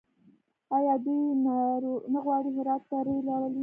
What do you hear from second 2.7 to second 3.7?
ته ریل راولي؟